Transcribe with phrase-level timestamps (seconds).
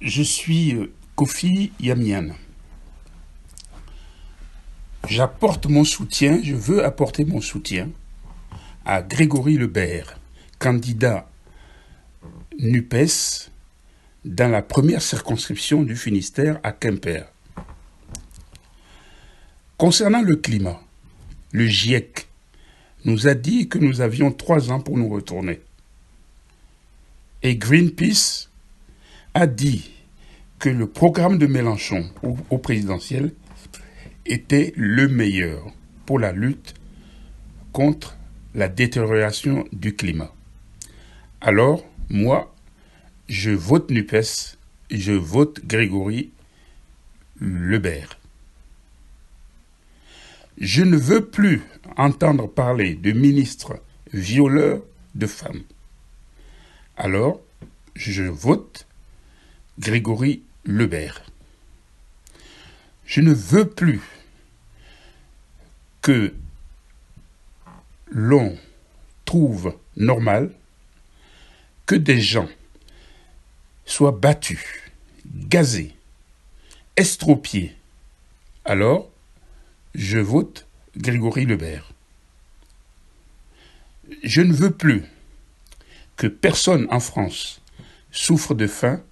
[0.00, 2.28] Je suis euh, Kofi Yamian.
[5.06, 7.90] J'apporte mon soutien, je veux apporter mon soutien
[8.86, 10.18] à Grégory Lebert,
[10.58, 11.28] candidat
[12.58, 13.50] NUPES
[14.24, 17.26] dans la première circonscription du Finistère à Quimper.
[19.76, 20.80] Concernant le climat,
[21.52, 22.26] le GIEC
[23.04, 25.60] nous a dit que nous avions trois ans pour nous retourner.
[27.42, 28.49] Et Greenpeace
[29.34, 29.90] a dit
[30.58, 33.32] que le programme de Mélenchon au, présidentiel
[34.26, 35.64] était le meilleur
[36.06, 36.74] pour la lutte
[37.72, 38.16] contre
[38.54, 40.32] la détérioration du climat.
[41.40, 42.54] Alors, moi,
[43.28, 44.58] je vote NUPES,
[44.90, 46.30] je vote Grégory
[47.40, 48.18] Lebert.
[50.58, 51.62] Je ne veux plus
[51.96, 53.80] entendre parler de ministres
[54.12, 54.82] violeurs
[55.14, 55.62] de femmes.
[56.96, 57.40] Alors,
[57.94, 58.86] je vote
[59.80, 61.22] Grégory Lebert.
[63.06, 64.02] Je ne veux plus
[66.02, 66.34] que
[68.10, 68.58] l'on
[69.24, 70.52] trouve normal
[71.86, 72.48] que des gens
[73.86, 74.62] soient battus,
[75.24, 75.94] gazés,
[76.96, 77.74] estropiés.
[78.66, 79.10] Alors,
[79.94, 80.66] je vote
[80.98, 81.90] Grégory Lebert.
[84.22, 85.04] Je ne veux plus
[86.16, 87.62] que personne en France
[88.12, 89.02] souffre de faim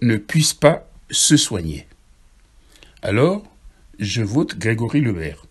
[0.00, 1.86] ne puisse pas se soigner.
[3.02, 3.42] Alors,
[3.98, 5.46] je vote Grégory Lebert.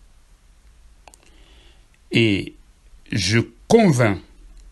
[2.10, 2.54] Et
[3.12, 4.20] je convainc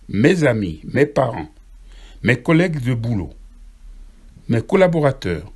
[0.09, 1.51] mes amis, mes parents,
[2.23, 3.35] mes collègues de boulot,
[4.49, 5.53] mes collaborateurs,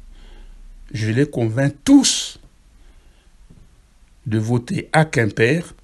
[0.93, 2.41] je les convainc tous
[4.27, 5.75] de voter à Quimper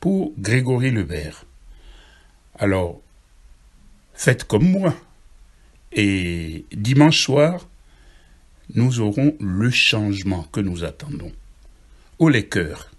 [0.00, 1.44] pour Grégory Lebert.
[2.58, 3.00] Alors,
[4.14, 4.94] faites comme moi.
[5.96, 7.66] Et dimanche soir,
[8.74, 11.32] nous aurons le changement que nous attendons.
[12.18, 12.90] Au les cœurs.